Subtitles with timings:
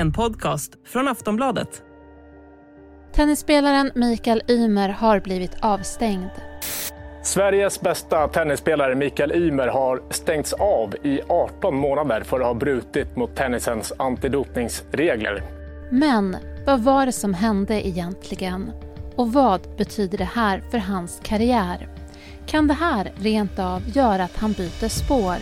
[0.00, 1.82] En podcast från Aftonbladet.
[3.12, 6.30] Tennisspelaren Mikael Ymer har blivit avstängd.
[7.22, 13.16] Sveriges bästa tennisspelare Mikael Ymer har stängts av i 18 månader för att ha brutit
[13.16, 15.42] mot tennisens antidopningsregler.
[15.90, 18.72] Men vad var det som hände egentligen?
[19.16, 21.88] Och vad betyder det här för hans karriär?
[22.46, 25.36] Kan det här rent av göra att han byter spår?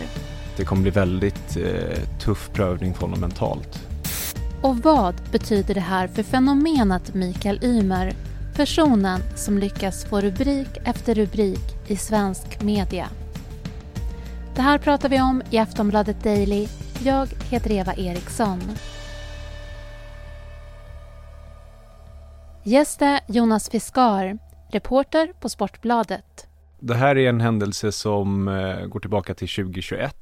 [0.57, 3.88] Det kommer bli väldigt eh, tuff prövning för honom mentalt.
[4.61, 8.13] Och vad betyder det här för fenomenet Mikael Ymer?
[8.55, 13.07] Personen som lyckas få rubrik efter rubrik i svensk media.
[14.55, 16.67] Det här pratar vi om i Aftonbladet Daily.
[17.03, 18.59] Jag heter Eva Eriksson.
[22.63, 24.37] Gäst är Jonas Fiskar,
[24.71, 26.47] reporter på Sportbladet.
[26.79, 30.15] Det här är en händelse som eh, går tillbaka till 2021.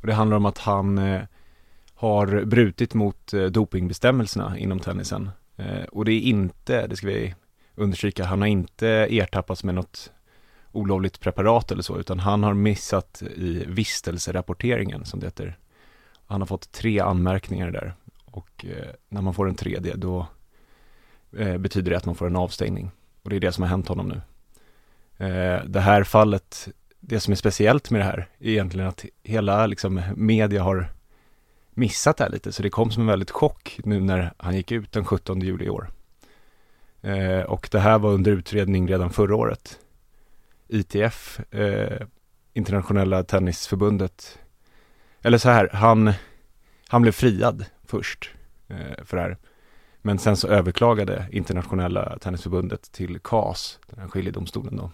[0.00, 1.22] Och det handlar om att han eh,
[1.94, 5.30] har brutit mot eh, dopingbestämmelserna inom tennisen.
[5.56, 7.34] Eh, och det är inte, det ska vi
[7.74, 10.12] understryka, han har inte ertappats med något
[10.72, 15.58] olovligt preparat eller så, utan han har missat i vistelserapporteringen som det heter.
[16.26, 20.26] Han har fått tre anmärkningar där och eh, när man får en tredje då
[21.58, 22.90] betyder det att man får en avstängning.
[23.22, 24.20] Och det är det som har hänt honom nu.
[25.66, 26.68] Det här fallet,
[27.00, 30.93] det som är speciellt med det här är egentligen att hela liksom, media har
[31.74, 34.72] missat det här lite, så det kom som en väldigt chock nu när han gick
[34.72, 35.90] ut den 17 juli i år.
[37.02, 39.78] Eh, och det här var under utredning redan förra året.
[40.68, 42.06] ITF, eh,
[42.52, 44.38] Internationella Tennisförbundet,
[45.22, 46.12] eller så här, han,
[46.88, 48.30] han blev friad först
[48.68, 49.36] eh, för det här.
[50.02, 54.90] Men sen så överklagade Internationella Tennisförbundet till CAS, den här skiljedomstolen då.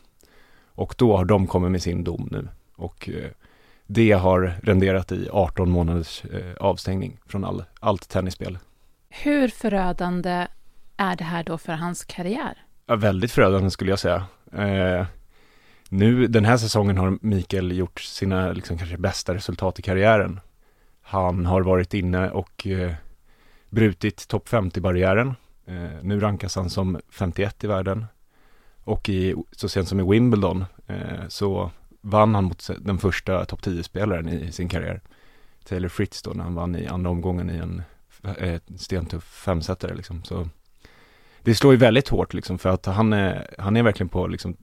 [0.75, 2.49] Och då har de kommit med sin dom nu.
[2.77, 3.31] Och eh,
[3.93, 8.59] det har renderat i 18 månaders eh, avstängning från all, allt tennisspel.
[9.09, 10.47] Hur förödande
[10.97, 12.65] är det här då för hans karriär?
[12.87, 14.25] Ja, väldigt förödande skulle jag säga.
[14.53, 15.07] Eh,
[15.89, 20.41] nu den här säsongen har Mikael gjort sina liksom, kanske bästa resultat i karriären.
[21.03, 22.93] Han har varit inne och eh,
[23.71, 25.35] brutit topp 50-barriären.
[25.67, 28.07] Eh, nu rankas han som 51 i världen.
[28.85, 31.71] Och i, så sent som i Wimbledon eh, så
[32.01, 35.01] vann han mot den första topp 10-spelaren i sin karriär.
[35.65, 37.83] Taylor Fritz då när han vann i andra omgången i en
[38.39, 40.25] eh, stentuff femsetare liksom.
[40.25, 40.49] Så
[41.43, 44.57] det slår ju väldigt hårt liksom för att han är, han är verkligen på liksom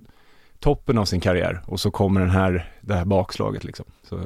[0.59, 3.85] toppen av sin karriär och så kommer den här, det här bakslaget liksom.
[4.03, 4.19] Så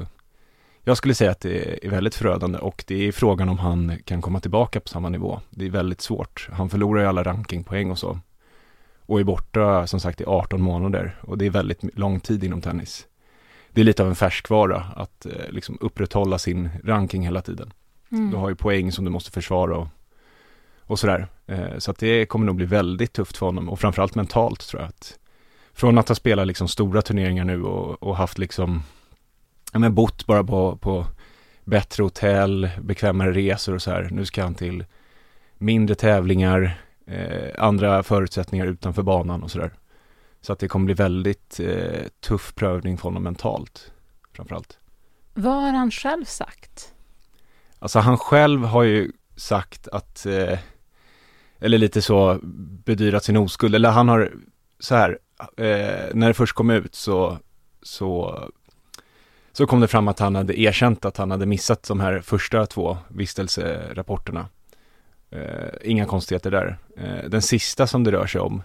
[0.84, 4.22] jag skulle säga att det är väldigt förödande och det är frågan om han kan
[4.22, 5.42] komma tillbaka på samma nivå.
[5.50, 6.50] Det är väldigt svårt.
[6.52, 8.20] Han förlorar ju alla rankingpoäng och så.
[9.12, 12.62] Och är borta som sagt i 18 månader och det är väldigt lång tid inom
[12.62, 13.08] tennis.
[13.72, 17.74] Det är lite av en färskvara att eh, liksom upprätthålla sin ranking hela tiden.
[18.12, 18.32] Mm.
[18.32, 19.88] Du har ju poäng som du måste försvara och,
[20.80, 21.28] och sådär.
[21.48, 24.82] Eh, så att det kommer nog bli väldigt tufft för honom och framförallt mentalt tror
[24.82, 24.90] jag.
[24.90, 25.20] Att
[25.74, 28.84] från att ha spelat liksom stora turneringar nu och, och haft liksom,
[29.74, 31.06] ja men bott bara på, på
[31.64, 34.10] bättre hotell, bekvämare resor och så här.
[34.12, 34.86] Nu ska han till
[35.58, 39.74] mindre tävlingar, eh, andra förutsättningar utanför banan och sådär.
[40.42, 43.92] Så att det kommer bli väldigt eh, tuff prövning för honom mentalt,
[44.34, 44.80] framförallt.
[45.34, 46.94] Vad har han själv sagt?
[47.80, 50.60] Alltså han själv har ju sagt att, eh,
[51.60, 52.40] eller lite så
[52.86, 54.34] bedyrat sin oskuld, eller han har
[54.80, 55.20] så här,
[55.58, 57.38] eh, när det först kom ut så,
[57.82, 58.40] så,
[59.52, 62.66] så kom det fram att han hade erkänt att han hade missat de här första
[62.66, 64.48] två vistelserapporterna.
[65.31, 66.78] Eh, inga konstigheter där.
[66.97, 68.62] Eh, den sista som det rör sig om,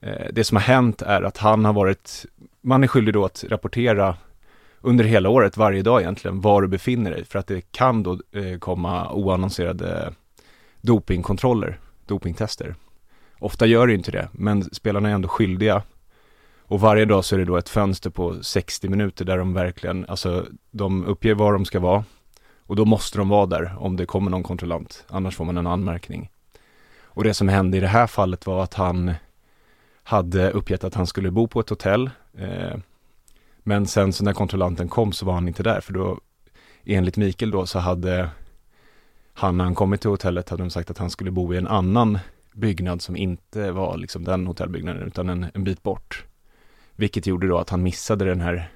[0.00, 2.26] eh, det som har hänt är att han har varit,
[2.60, 4.16] man är skyldig då att rapportera
[4.80, 7.24] under hela året, varje dag egentligen, var du befinner dig.
[7.24, 10.12] För att det kan då eh, komma oannonserade
[10.80, 12.74] dopingkontroller, dopingtester.
[13.38, 15.82] Ofta gör det inte det, men spelarna är ändå skyldiga.
[16.60, 20.06] Och varje dag så är det då ett fönster på 60 minuter där de verkligen,
[20.08, 22.04] alltså de uppger var de ska vara.
[22.68, 25.66] Och då måste de vara där om det kommer någon kontrollant, annars får man en
[25.66, 26.30] anmärkning.
[27.00, 29.14] Och det som hände i det här fallet var att han
[30.02, 32.10] hade uppgett att han skulle bo på ett hotell.
[32.38, 32.76] Eh,
[33.58, 36.20] men sen så när kontrollanten kom så var han inte där, för då
[36.84, 38.30] enligt Mikael då så hade
[39.34, 41.68] han när han kommit till hotellet hade de sagt att han skulle bo i en
[41.68, 42.18] annan
[42.52, 46.24] byggnad som inte var liksom den hotellbyggnaden utan en, en bit bort.
[46.96, 48.70] Vilket gjorde då att han missade den här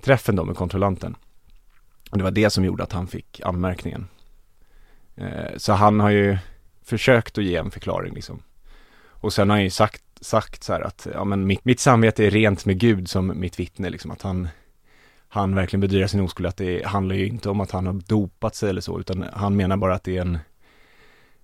[0.00, 1.16] träffen då med kontrollanten.
[2.12, 4.08] Och det var det som gjorde att han fick anmärkningen.
[5.16, 6.38] Eh, så han har ju
[6.82, 8.42] försökt att ge en förklaring liksom.
[9.04, 12.26] Och sen har han ju sagt, sagt så här att, ja men mitt, mitt samvete
[12.26, 14.48] är rent med Gud som mitt vittne liksom, att han,
[15.28, 18.54] han verkligen bedyrar sin oskuld att det handlar ju inte om att han har dopat
[18.54, 20.38] sig eller så, utan han menar bara att det är en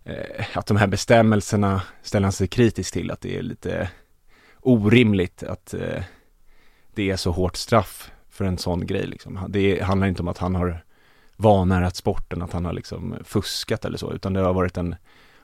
[0.05, 3.91] eh, att de här bestämmelserna ställer han sig kritisk till, att det är lite
[4.61, 6.03] orimligt att eh,
[6.95, 9.41] det är så hårt straff för en sån grej liksom.
[9.49, 10.85] Det handlar inte om att han har
[11.37, 14.95] vanärat sporten, att han har liksom fuskat eller så, utan det har varit en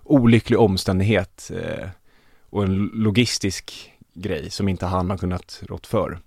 [0.02, 1.88] olycklig omständighet eh,
[2.50, 6.19] och en logistisk grej som inte han har kunnat rått för.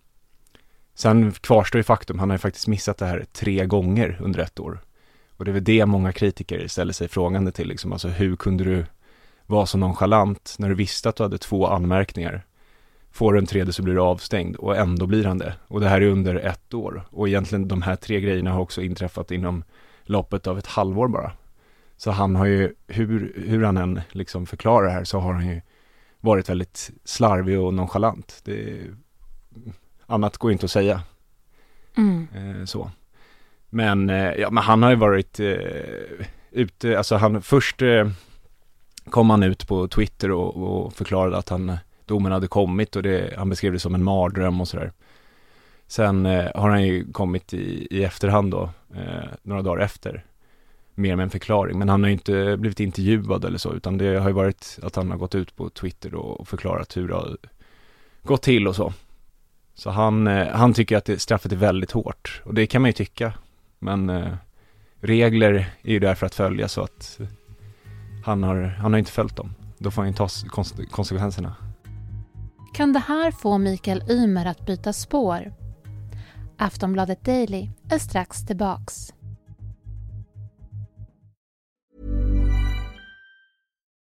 [0.95, 4.59] Sen kvarstår ju faktum, han har ju faktiskt missat det här tre gånger under ett
[4.59, 4.79] år.
[5.37, 7.93] Och det är väl det många kritiker ställer sig frågande till, liksom.
[7.93, 8.85] alltså hur kunde du
[9.45, 12.45] vara så nonchalant när du visste att du hade två anmärkningar?
[13.17, 15.53] Får du en tredje så blir du avstängd och ändå blir han det.
[15.67, 17.03] Och det här är under ett år.
[17.09, 19.63] Och egentligen de här tre grejerna har också inträffat inom
[20.03, 21.31] loppet av ett halvår bara.
[21.97, 25.47] Så han har ju, hur, hur han än liksom förklarar det här så har han
[25.47, 25.61] ju
[26.19, 28.41] varit väldigt slarvig och nonchalant.
[28.43, 28.81] Det,
[30.05, 31.01] annat går inte att säga.
[31.97, 32.27] Mm.
[32.35, 32.91] Eh, så.
[33.69, 38.09] Men, eh, ja, men han har ju varit eh, ute, alltså han först eh,
[39.09, 41.77] kom han ut på Twitter och, och förklarade att han,
[42.07, 44.91] domen hade kommit och det, han beskrev det som en mardröm och sådär.
[45.87, 50.25] Sen eh, har han ju kommit i, i efterhand då, eh, några dagar efter,
[50.95, 51.79] mer med en förklaring.
[51.79, 54.95] Men han har ju inte blivit intervjuad eller så, utan det har ju varit att
[54.95, 57.37] han har gått ut på Twitter och förklarat hur det har
[58.23, 58.93] gått till och så.
[59.75, 62.89] Så han, eh, han tycker att det, straffet är väldigt hårt och det kan man
[62.89, 63.33] ju tycka.
[63.79, 64.33] Men eh,
[64.99, 67.19] regler är ju där för att följa så att
[68.25, 69.53] han har, han har inte följt dem.
[69.77, 71.55] Då får han ju ta kons- konsekvenserna.
[72.77, 75.53] Kan det här få Mikael Ymer att byta spår?
[76.57, 79.13] Aftonbladet Daily är strax tillbaks.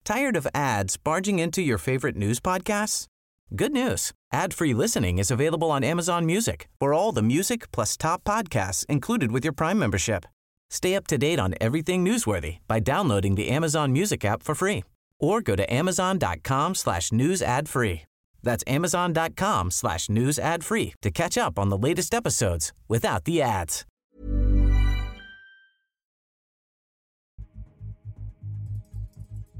[0.03, 3.05] Tired of ads barging into your favorite news podcasts?
[3.49, 4.11] Good news.
[4.33, 9.31] Ad-free listening is available on Amazon Music for all the music plus top podcasts included
[9.31, 10.25] with your Prime membership.
[10.71, 14.83] Stay up to date on everything newsworthy by downloading the Amazon Music app for free
[15.19, 18.01] or go to amazon.com slash news ad free.
[18.43, 23.41] That's amazon.com slash news ad free to catch up on the latest episodes without the
[23.41, 23.85] ads.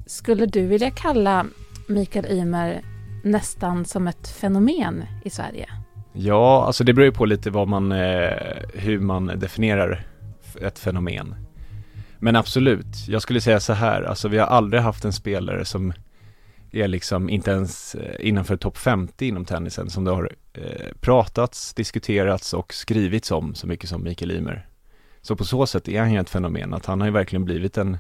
[0.06, 1.46] Skulle du vilja kalla
[1.88, 2.82] Mikael Ymer
[3.24, 5.70] nästan som ett fenomen i Sverige?
[6.14, 8.34] Ja, alltså det beror ju på lite vad man, eh,
[8.74, 10.06] hur man definierar
[10.62, 11.36] ett fenomen.
[12.20, 15.94] Men absolut, jag skulle säga så här, alltså vi har aldrig haft en spelare som
[16.74, 21.74] är liksom inte ens eh, innanför topp 50 inom tennisen som det har eh, pratats,
[21.74, 24.68] diskuterats och skrivits om så mycket som Mikael Ymer.
[25.22, 27.78] Så på så sätt är han ju ett fenomen, att han har ju verkligen blivit
[27.78, 27.98] en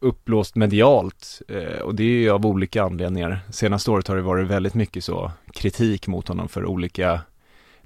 [0.00, 3.40] uppblåst medialt eh, och det är ju av olika anledningar.
[3.50, 7.20] Senaste året har det varit väldigt mycket så kritik mot honom för olika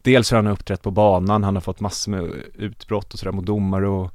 [0.02, 2.23] Dels hur han har uppträtt på banan, han har fått massor med
[2.55, 4.11] utbrott och sådär mot domare och,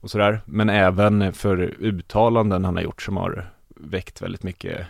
[0.00, 0.40] och sådär.
[0.44, 4.86] Men även för uttalanden han har gjort som har väckt väldigt mycket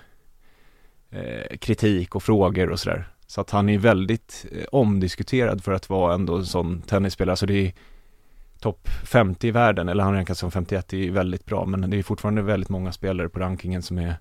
[1.10, 3.08] eh, kritik och frågor och sådär.
[3.26, 7.36] Så att han är väldigt eh, omdiskuterad för att vara ändå en sån tennisspelare.
[7.36, 7.72] Så det är
[8.60, 11.66] topp 50 i världen, eller han rankas som 51, det är väldigt bra.
[11.66, 14.14] Men det är fortfarande väldigt många spelare på rankingen som är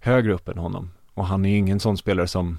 [0.00, 0.90] högre upp än honom.
[1.14, 2.58] Och han är ju ingen sån spelare som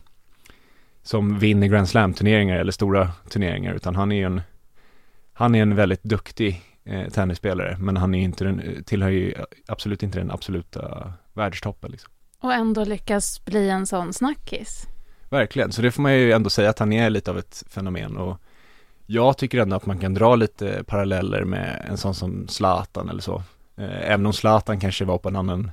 [1.02, 4.42] som vinner Grand Slam-turneringar eller stora turneringar, utan han är en
[5.34, 9.34] han är en väldigt duktig eh, tennisspelare, men han är inte den, tillhör ju
[9.68, 12.12] absolut inte den absoluta världstoppen liksom.
[12.40, 14.88] Och ändå lyckas bli en sån snackis.
[15.30, 18.18] Verkligen, så det får man ju ändå säga att han är lite av ett fenomen
[18.18, 18.38] och
[19.06, 23.22] jag tycker ändå att man kan dra lite paralleller med en sån som Zlatan eller
[23.22, 23.44] så.
[23.78, 25.72] Eh, även om Zlatan kanske var på en annan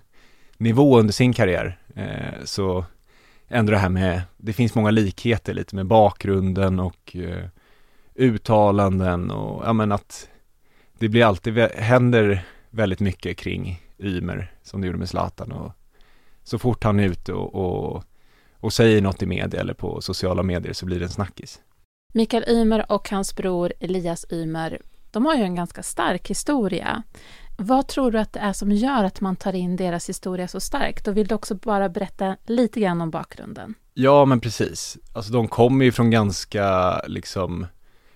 [0.56, 2.84] nivå under sin karriär, eh, så
[3.48, 7.48] ändå det här med, det finns många likheter lite med bakgrunden och eh,
[8.14, 10.28] uttalanden och ja men att
[10.98, 15.72] det blir alltid, händer väldigt mycket kring Ymer som det gjorde med Zlatan och
[16.44, 18.04] så fort han är ute och, och,
[18.60, 21.60] och säger något i media eller på sociala medier så blir det en snackis.
[22.14, 27.02] Mikael Ymer och hans bror Elias Ymer, de har ju en ganska stark historia.
[27.58, 30.60] Vad tror du att det är som gör att man tar in deras historia så
[30.60, 31.08] starkt?
[31.08, 33.74] Och vill du också bara berätta lite grann om bakgrunden?
[33.94, 34.98] Ja, men precis.
[35.12, 37.66] Alltså de kommer ju från ganska, liksom,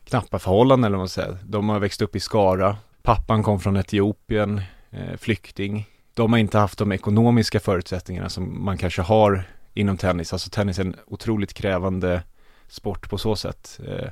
[0.05, 1.39] knappa förhållanden eller vad man säger.
[1.45, 2.77] De har växt upp i Skara.
[3.03, 5.87] Pappan kom från Etiopien, Eh, flykting.
[6.14, 9.44] De har inte haft de ekonomiska förutsättningarna som man kanske har
[9.75, 10.32] inom tennis.
[10.32, 12.23] Alltså tennis är en otroligt krävande
[12.68, 13.80] sport på så sätt.
[13.87, 14.09] Eh,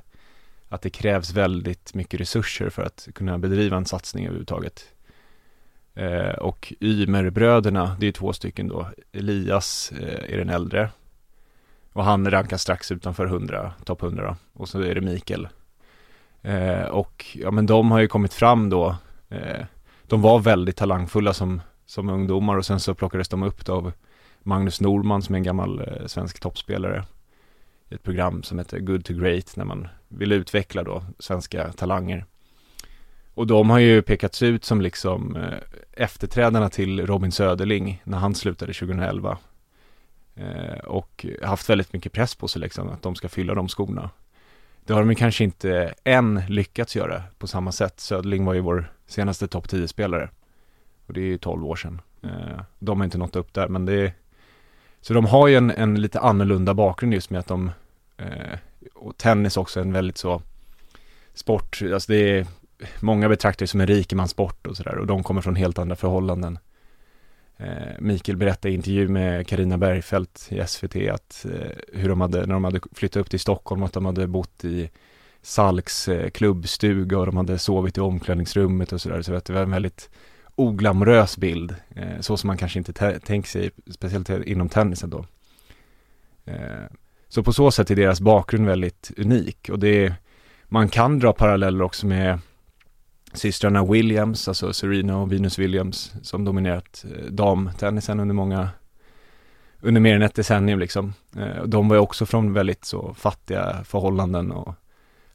[0.69, 4.85] att det krävs väldigt mycket resurser för att kunna bedriva en satsning överhuvudtaget.
[5.95, 8.89] Eh, och Ymerbröderna, det är två stycken då.
[9.13, 10.91] Elias eh, är den äldre.
[11.93, 14.61] Och han rankas strax utanför 100, topp 100 då.
[14.63, 15.49] Och så är det Mikael.
[16.43, 18.97] Eh, och ja men de har ju kommit fram då,
[19.29, 19.65] eh,
[20.09, 23.93] de var väldigt talangfulla som, som ungdomar och sen så plockades de upp då av
[24.43, 27.05] Magnus Norman som är en gammal eh, svensk toppspelare
[27.89, 32.25] i ett program som heter Good to Great när man vill utveckla då svenska talanger.
[33.35, 35.59] Och de har ju pekats ut som liksom eh,
[35.93, 39.39] efterträdarna till Robin Söderling när han slutade 2011.
[40.35, 44.11] Eh, och haft väldigt mycket press på sig liksom att de ska fylla de skorna.
[44.85, 48.01] Det har de kanske inte än lyckats göra på samma sätt.
[48.01, 50.31] Söderling var ju vår senaste topp 10-spelare.
[51.07, 52.01] Och det är ju 12 år sedan.
[52.23, 54.13] Eh, de har inte nått upp där men det är
[55.01, 57.71] Så de har ju en, en lite annorlunda bakgrund just med att de
[58.17, 58.59] eh,
[58.95, 60.43] Och tennis också en väldigt så
[61.35, 62.47] Sport, alltså det är
[63.01, 66.59] Många betraktar det som en rikemanssport och sådär och de kommer från helt andra förhållanden
[67.57, 72.39] eh, Mikael berättade i intervju med Karina Bergfeldt i SVT att eh, hur de hade,
[72.39, 74.91] när de hade flyttat upp till Stockholm, att de hade bott i
[75.43, 79.23] Salks eh, klubbstuga och de hade sovit i omklädningsrummet och sådär.
[79.23, 80.11] Så det var en väldigt
[80.55, 85.27] oglamorös bild, eh, så som man kanske inte tänker sig, speciellt inom tennisen då.
[86.45, 86.87] Eh,
[87.29, 90.15] så på så sätt är deras bakgrund väldigt unik och det
[90.65, 92.39] man kan dra paralleller också med
[93.33, 98.69] systrarna Williams, alltså Serena och Venus Williams, som dominerat damtennisen under många,
[99.81, 101.15] under mer än ett decennium liksom.
[101.67, 104.75] De var ju också från väldigt så fattiga förhållanden och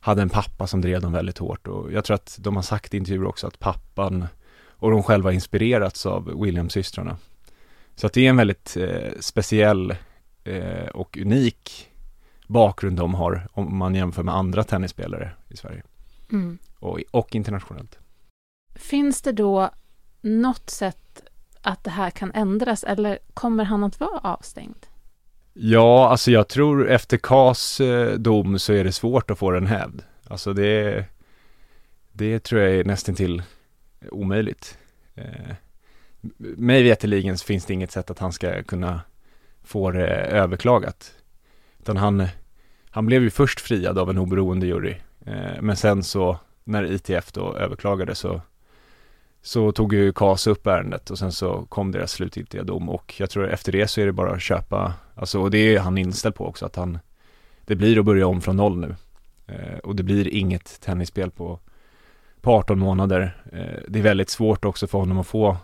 [0.04, 2.94] hade en pappa som drev dem väldigt hårt och jag tror att de har sagt
[2.94, 4.28] i intervjuer också att pappan
[4.68, 7.18] och de själva inspirerats av Williams-systrarna.
[7.96, 9.96] Så att det är en väldigt eh, speciell
[10.44, 11.92] eh, och unik
[12.48, 15.84] bakgrund de har om man jämför med andra tennisspelare i Sverige.
[16.32, 16.58] Mm.
[16.80, 18.00] Och, och internationellt.
[18.76, 19.70] Finns det då
[20.22, 21.24] något sätt
[21.62, 24.86] att det här kan ändras eller kommer han att vara avstängd?
[25.54, 29.68] Ja, alltså jag tror efter Kas eh, dom så är det svårt att få den
[29.68, 30.02] hävd.
[30.28, 31.06] Alltså det,
[32.12, 33.44] det tror jag är nästan till
[34.12, 34.78] omöjligt.
[35.16, 35.56] Eh,
[36.58, 39.02] mig veterligen så finns det inget sätt att han ska kunna
[39.64, 41.14] få det överklagat.
[41.80, 42.28] Utan han,
[42.90, 44.96] han blev ju först friad av en oberoende jury.
[45.26, 48.42] Eh, men sen så när ITF då överklagade så
[49.46, 53.30] så tog ju KAS upp ärendet och sen så kom deras slutgiltiga dom och jag
[53.30, 56.36] tror efter det så är det bara att köpa, alltså och det är han inställd
[56.36, 57.00] på också att han,
[57.66, 58.96] det blir att börja om från noll nu.
[59.48, 61.60] Eh, och det blir inget tennisspel på,
[62.42, 63.38] på 18 månader.
[63.52, 65.58] Eh, det är väldigt svårt också för honom att få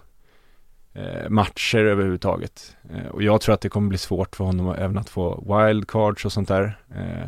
[0.94, 2.76] eh, matcher överhuvudtaget.
[2.90, 6.26] Eh, och jag tror att det kommer bli svårt för honom även att få wildcards
[6.26, 6.80] och sånt där.
[6.96, 7.28] Eh,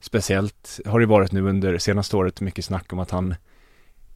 [0.00, 3.34] speciellt har det varit nu under senaste året mycket snack om att han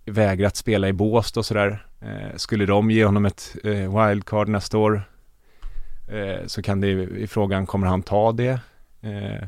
[0.05, 1.87] vägrat spela i Båstad och sådär.
[2.01, 5.03] Eh, skulle de ge honom ett eh, wildcard nästa år
[6.09, 8.61] eh, så kan det i frågan, kommer han ta det?
[9.01, 9.47] Eh,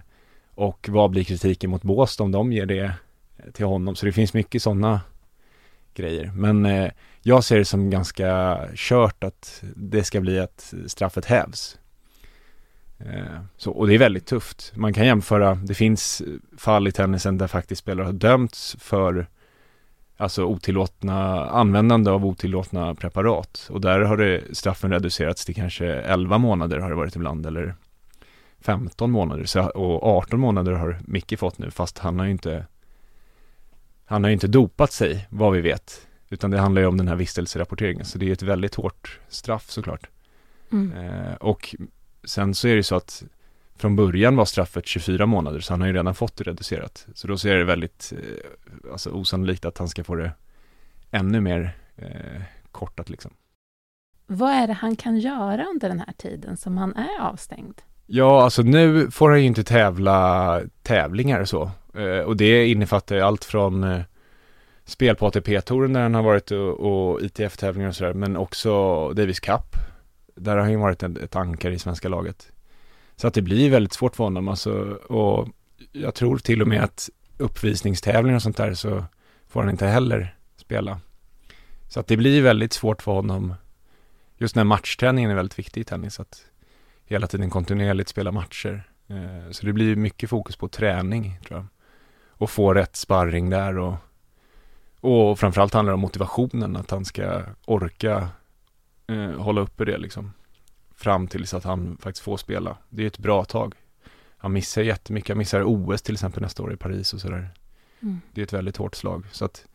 [0.55, 2.93] och vad blir kritiken mot Båstad om de ger det
[3.37, 3.97] eh, till honom?
[3.97, 5.01] Så det finns mycket sådana
[5.95, 6.33] grejer.
[6.35, 6.91] Men eh,
[7.23, 11.79] jag ser det som ganska kört att det ska bli att straffet hävs.
[13.57, 14.73] Så, och det är väldigt tufft.
[14.75, 16.23] Man kan jämföra, det finns
[16.59, 19.27] fall i tennisen där faktiskt spelare har dömts för
[20.17, 23.69] alltså otillåtna, användande av otillåtna preparat.
[23.71, 27.75] Och där har det straffen reducerats till kanske 11 månader har det varit ibland, eller
[28.61, 29.45] 15 månader.
[29.45, 32.67] Så, och 18 månader har Micke fått nu, fast han har ju inte
[34.05, 36.07] han har ju inte dopat sig, vad vi vet.
[36.29, 38.05] Utan det handlar ju om den här vistelserapporteringen.
[38.05, 40.09] Så det är ett väldigt hårt straff såklart.
[40.73, 40.93] Mm.
[40.93, 41.75] Eh, och
[42.25, 43.23] sen så är det så att
[43.77, 47.07] från början var straffet 24 månader, så han har ju redan fått det reducerat.
[47.15, 50.33] Så då ser det väldigt eh, alltså, osannolikt att han ska få det
[51.11, 53.31] ännu mer eh, kortat liksom.
[54.27, 57.83] Vad är det han kan göra under den här tiden som han är avstängd?
[58.07, 61.71] Ja, alltså nu får han ju inte tävla tävlingar och så.
[61.95, 64.01] Eh, och det innefattar ju allt från eh,
[64.85, 69.41] spel på ATP-touren där han har varit och, och ITF-tävlingar och sådär, men också Davis
[69.41, 69.77] Cup.
[70.35, 72.53] Där har han ju varit ett, ett ankare i svenska laget.
[73.17, 75.49] Så att det blir väldigt svårt för honom alltså, och
[75.93, 79.05] jag tror till och med att uppvisningstävlingar och sånt där så
[79.49, 81.01] får han inte heller spela.
[81.89, 83.55] Så att det blir väldigt svårt för honom.
[84.39, 86.45] Just när matchträningen är väldigt viktig i tennis, att
[87.05, 88.91] hela tiden kontinuerligt spela matcher.
[89.09, 91.67] Eh, så det blir mycket fokus på träning, tror jag.
[92.29, 93.95] Och få rätt sparring där och,
[95.01, 98.29] och framförallt handlar det om motivationen, att han ska orka
[99.07, 100.33] eh, hålla uppe det liksom
[101.05, 102.77] fram tills att han faktiskt får spela.
[102.89, 103.75] Det är ett bra tag.
[104.37, 107.51] Han missar jättemycket, han missar OS till exempel nästa år i Paris och sådär.
[108.03, 108.21] Mm.
[108.33, 109.25] Det är ett väldigt hårt slag.
[109.33, 109.67] Så att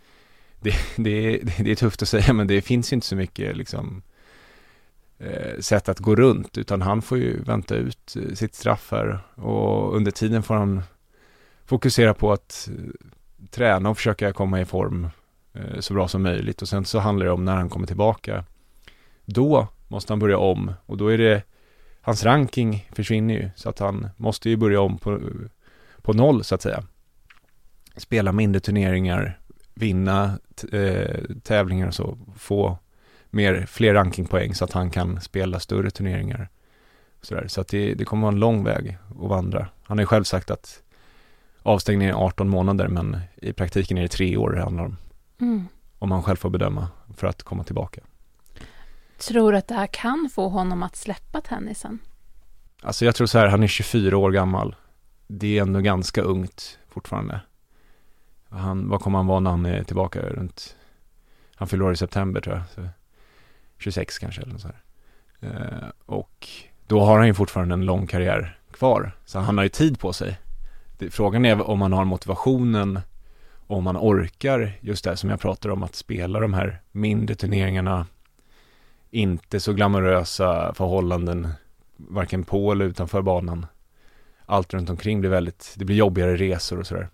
[0.60, 3.58] det, det, är, det är tufft att säga men det finns ju inte så mycket
[3.58, 4.02] liksom
[5.20, 9.20] eh, sätt att gå runt utan han får ju vänta ut eh, sitt straff här
[9.36, 10.84] och under tiden får han
[11.66, 12.70] fokusera på att
[13.50, 15.10] träna och försöka komma i form
[15.54, 18.46] eh, så bra som möjligt och sen så handlar det om när han kommer tillbaka.
[19.26, 21.44] Då måste han börja om och då är det
[22.02, 25.20] hans ranking försvinner ju så att han måste ju börja om på,
[26.02, 26.84] på noll så att säga.
[27.96, 29.40] Spela mindre turneringar,
[29.74, 30.40] vinna
[30.72, 32.78] eh, tävlingar och så, få
[33.30, 36.50] mer, fler rankingpoäng så att han kan spela större turneringar.
[37.22, 39.68] Så, så att det, det kommer vara en lång väg att vandra.
[39.84, 40.82] Han har ju själv sagt att
[41.62, 44.98] avstängningen är 18 månader men i praktiken är det tre år det handlar om.
[45.42, 45.68] Mm.
[46.00, 48.02] Om han själv får bedöma för att komma tillbaka.
[49.30, 52.00] Tror du att det här kan få honom att släppa tennisen?
[52.82, 54.76] Alltså jag tror så här, han är 24 år gammal.
[55.28, 57.42] Det är ändå ganska ungt fortfarande.
[58.50, 60.76] Han, vad kommer han vara när han är tillbaka runt,
[61.56, 62.64] han fyller år i september tror jag.
[62.76, 62.90] Så
[63.78, 64.82] 26 kanske eller så här.
[65.40, 66.48] Eh, och
[66.88, 69.12] då har han ju fortfarande en lång karriär kvar.
[69.26, 70.40] Så han har ju tid på sig.
[70.98, 73.00] Det, frågan är om han har motivationen
[73.68, 78.06] om han orkar just det som jag pratar om att spela de här mindre turneringarna
[79.12, 81.48] inte så glamorösa förhållanden
[81.98, 83.66] varken på eller utanför banan.
[84.46, 87.10] Allt runt omkring blir väldigt, det blir jobbigare resor och sådär.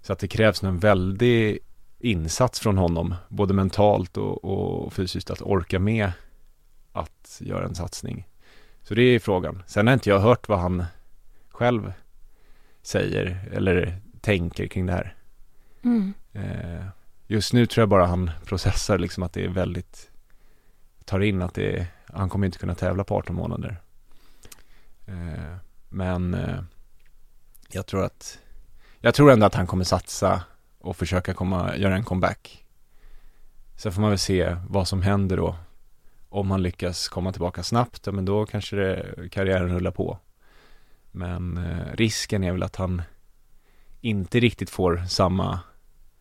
[0.00, 1.58] Så att det krävs en väldig
[1.98, 6.12] insats från honom, både mentalt och, och fysiskt, att orka med
[6.92, 8.28] att göra en satsning.
[8.82, 9.62] Så det är frågan.
[9.66, 10.84] Sen har inte jag hört vad han
[11.48, 11.92] själv
[12.82, 15.14] säger eller tänker kring det här.
[15.84, 16.14] Mm.
[16.32, 16.86] Eh,
[17.26, 20.10] just nu tror jag bara han processar liksom att det är väldigt,
[21.04, 23.80] tar in att det är, han kommer inte kunna tävla på 18 månader.
[25.06, 25.56] Eh,
[25.88, 26.62] men eh,
[27.68, 28.38] jag tror att,
[29.00, 30.42] jag tror ändå att han kommer satsa
[30.78, 32.64] och försöka komma, göra en comeback.
[33.76, 35.56] Sen får man väl se vad som händer då.
[36.28, 40.18] Om han lyckas komma tillbaka snabbt, men då kanske det, karriären rullar på.
[41.10, 43.02] Men eh, risken är väl att han
[44.00, 45.60] inte riktigt får samma,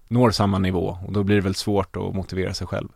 [0.08, 2.90] når samma nivå och då blir det väl svårt att motivera sig själv.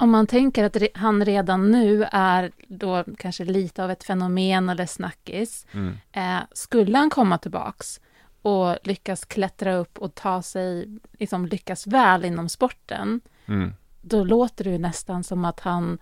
[0.00, 4.86] Om man tänker att han redan nu är då kanske lite av ett fenomen eller
[4.86, 5.66] snackis.
[5.72, 5.96] Mm.
[6.12, 8.00] Eh, skulle han komma tillbaks
[8.42, 13.20] och lyckas klättra upp och ta sig, liksom lyckas väl inom sporten.
[13.46, 13.72] Mm.
[14.00, 15.98] Då låter det ju nästan som att han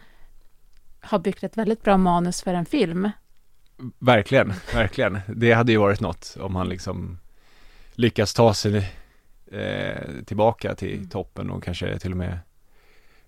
[1.00, 3.10] har byggt ett väldigt bra manus för en film.
[3.98, 5.20] Verkligen, verkligen.
[5.26, 7.18] Det hade ju varit något om han liksom
[7.92, 8.92] lyckas ta sig
[9.52, 11.08] eh, tillbaka till mm.
[11.08, 12.38] toppen och kanske till och med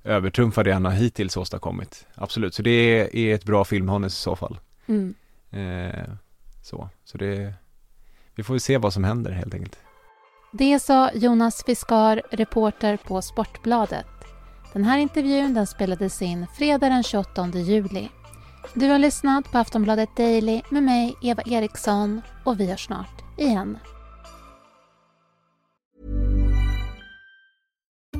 [0.05, 2.07] övertrumfa det han har hittills åstadkommit.
[2.15, 4.59] Absolut, så det är, ett bra filmmanus i så fall.
[4.87, 5.15] Mm.
[5.51, 6.05] Eh,
[6.63, 7.55] så, så det,
[8.35, 9.79] vi får se vad som händer helt enkelt.
[10.53, 14.07] Det sa Jonas Fiskar, reporter på Sportbladet.
[14.73, 18.09] Den här intervjun den spelades in fredag den 28 juli.
[18.75, 23.79] Du har lyssnat på Aftonbladet Daily med mig, Eva Eriksson, och vi hörs snart igen.